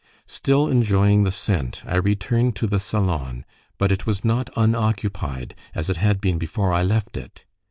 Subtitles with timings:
[0.25, 3.45] Still enjoying the scent, I returned to the salon,
[3.77, 7.45] but it was not unoccupied, as it had been before I left it.